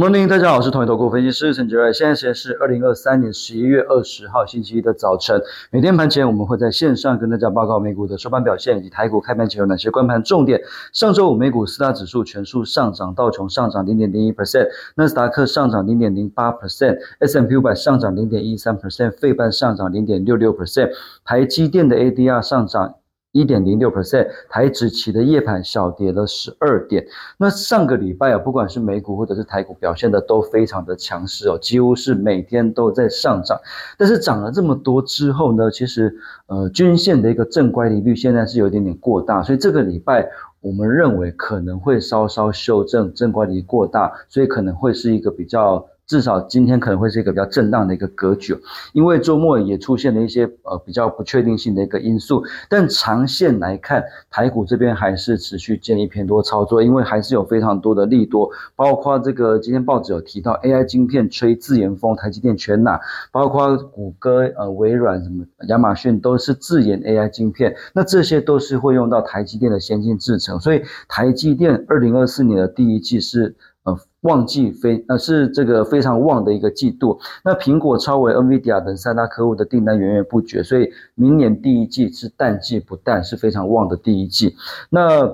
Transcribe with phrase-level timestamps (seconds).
[0.00, 1.92] Morning，大家好，我是统一投顾分析师陈杰瑞。
[1.92, 5.38] 现在时间是二零二三年十一月二十号星期一的早晨。
[5.70, 10.58] 每天盘前我们会在线上跟大家报告美股的收盘表现以及台股开盘前有哪些关盘重点。
[10.94, 20.92] 上周五美股四大指数全数上涨，道琼上涨零点零一 percent，纳斯达克上涨零点零八 percent，S M P 五百上涨零点一三 percent，费半上涨零点六六 percent，
[21.26, 22.94] 台积电的 A D R 上涨。
[23.32, 27.06] 一点零六 percent，台指期的夜盘小跌了十二点。
[27.38, 33.58] 那上个礼拜啊，不管是美股或者是台股表现的都非常的强势哦，几乎是每天都在上涨。
[33.96, 36.14] 但是涨了这么多之后呢，其实
[36.46, 40.28] 呃均线的一个正乖离率现在是有一点点过大，所以这个礼拜
[40.60, 45.86] 我们认为可能会稍稍修正正乖离过大，所以可能会是一个比较。
[46.10, 48.52] 至少今天可能会是一个比较震荡的一个格局，
[48.92, 52.42] 因为周末也出现了一些呃比较不确定性的一个因素。
[52.68, 73.54] 但长线来看，台股这边还是持续建议偏多操作，因为还是有非常多的利多，包括这个今天报纸有提到 AI 晶片吹自研风，台积电全拿，包括谷歌、呃微软什么亚马逊都是自研 AI 晶片，那这些都是会用到台积电的先进制程，所以台积电二零二四年的第一季是。
[74.22, 77.18] 旺季非呃是这个非常旺的一个季度。
[77.44, 84.54] 那苹果、超微、NVIDIA 等三大客户的订单源源不绝，所以明年第一季是淡季不淡，是非常旺的第一季。
[84.90, 85.30] 那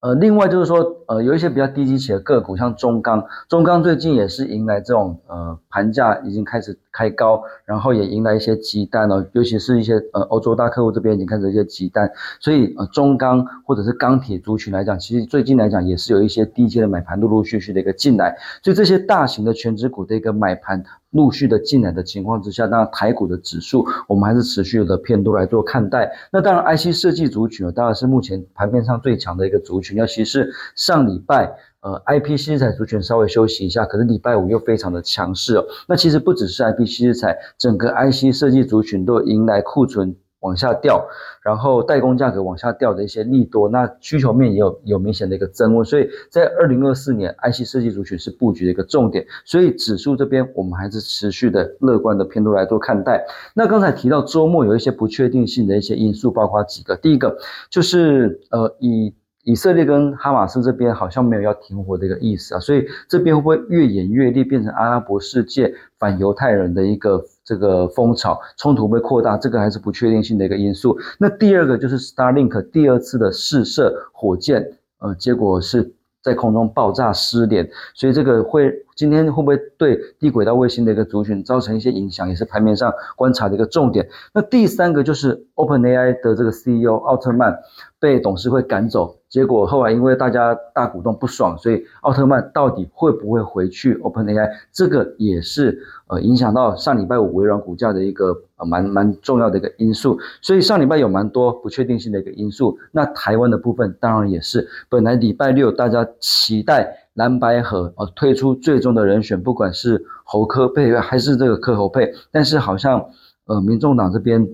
[0.00, 20.84] 呃，另外就是说，呃，有一些比较低基企的个股，像中钢，中钢最近也是迎来这种呃盘价已经开始开高，然后也迎来一些急单了，尤其是一些呃欧洲大客户这边已经开始一些急单，所以呃中钢或者是钢铁族群来讲，其实最近来讲也是有一些低阶的买盘陆陆续续的一个进来，所以这些大型的全指股的一个买盘。
[21.12, 26.10] 陆续的进来的情况之下，当然台股的指数我们还是持续的偏多来做看待。
[26.30, 29.98] 那当然，IC 设计族群呢，当然是目前盘面上最强的一个族群。
[29.98, 35.64] 尤其是上礼拜，呃，IP 稀材族群稍微休息一下，可是礼拜五又非常的强势哦。
[35.86, 40.16] 那其实不只是 IP 稀材，整个 IC 设计族群都迎来库存。
[40.42, 41.06] 往下掉，
[41.44, 53.24] 然后代工价格往下掉的一些利多，那需求面也有有明显的一个增温，所以在二零二四年，IC 设计族群是布局的一个重点，所以指数这边我们还是持续的乐观的偏多来做看待。
[53.54, 57.38] 那刚才提到周末有一些不确定性的一些因素，包括几个，第一个
[57.70, 59.14] 就是呃以
[59.44, 67.24] 以色列跟哈马斯这边好像没有要停火的一个意思啊，所以这边会不会越演越烈，变成阿拉伯世界反犹太人的一个？
[67.44, 70.96] 这个风潮冲突被扩大，这个还是不确定性的一个因素。
[71.18, 74.64] 那第二个就是 Starlink 第二次的试射火箭，
[75.00, 84.08] 呃，结果是在空中爆炸失联，所以这个会今天会不会对低轨道卫星的一个族群造成一些影响，也是盘面上观察的一个重点。
[84.32, 87.58] 那第三个就是 OpenAI 的这个 CEO 奥特曼
[87.98, 89.16] 被董事会赶走。
[89.28, 94.48] 结果后来因为大家大股东不爽，所以奥特曼到底会不会回去 OpenAI？
[94.70, 100.18] 这个也是呃影响到上礼拜五微软股价的一个蛮蛮重要的一个因素。
[100.40, 102.78] 所以上礼拜有蛮多不确定性的一个因素。
[102.90, 113.04] 那台湾的部分当然也是，本来礼拜六大家期待蓝白河呃推出最终的人选，不管是侯科佩还是这个柯侯佩，但是好像
[113.46, 114.46] 呃民众党这边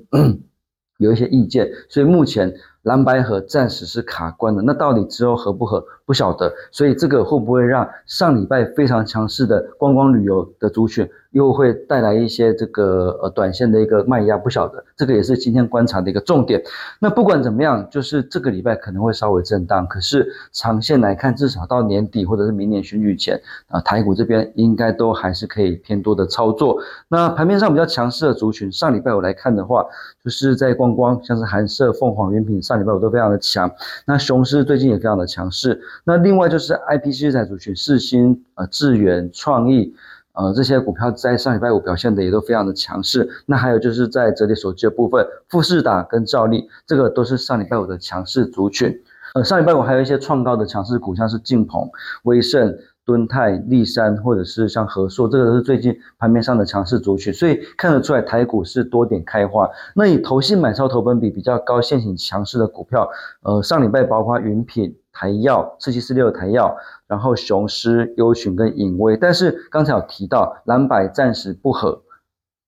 [0.98, 2.54] 有一些意见，所以目前。
[2.82, 11.06] 蓝白河暂时是卡关的，那到底之后合不合不晓得，所以这个会不会让上礼拜非常强势的观光旅游的族群？
[11.30, 16.62] 又会带来一些这个呃短线的一个卖压，不晓得这个也是今天观察的一个重点。
[16.98, 26.78] 那不管怎么样，就是这个礼拜可能会稍微震荡，可是长线来看，至少到年底或者是明年选举前啊，台股这边应该都还是可以偏多的操作。
[27.08, 29.84] 那盘面上比较强势的族群，上礼拜我来看的话，
[30.24, 33.70] 就是在观光，像是韩社、凤凰、云品，上礼拜我都非常的强。
[34.06, 35.78] 那雄狮最近也非常的强势。
[36.04, 39.94] 那另外就是 I P C 材族群，世新、呃智源、创意。
[40.38, 43.28] 呃，这些股票在上礼拜五表现的也都非常的强势。
[43.44, 48.96] 那还有就是在折叠手机的部分，富士达跟兆利，这个都是上礼拜五的强势族群。
[49.34, 51.90] 呃，上礼拜五还有一些创高的强势股，像是晋鹏、
[52.22, 52.72] 威盛、
[53.04, 57.34] 敦泰、立山，或者是像和硕，这个都是最近盘面上的强势族群。
[57.34, 59.68] 所以看得出来，台股是多点开花。
[59.96, 63.10] 那以投信买超投本比比较高、现行强势的股票，
[63.42, 64.94] 呃，上礼拜包括云品。
[65.18, 66.76] 台药四七四六台药，
[67.08, 72.00] 然后雄狮、优群跟隐威，但是刚才有提到蓝白暂时不合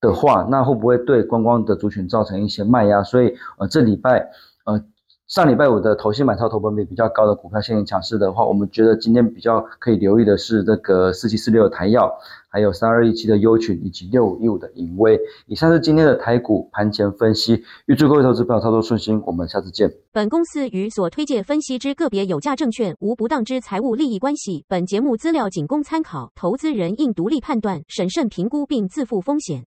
[0.00, 3.05] 的话，那会不会对观光的族群造成一些卖压？
[3.05, 4.29] 所以呃这礼拜
[4.64, 4.82] 呃
[5.31, 12.12] 上礼拜五的投新买超投本比比较高的股票现行强势的话，我们觉得今天比较可以留意的是这个四七四六的台药，
[12.49, 15.17] 还有三二一七的优群以及六五一五的盈威。
[15.47, 19.88] 以上是今天的台股盘前分析，预祝各位投资朋友操作顺心，我们下次见。
[20.11, 29.69] 本公司与所推介分析之个别有价证券无不当之财务利益关系，本节目资料仅供参考，投资人应独立判断、审慎评估并自负风险。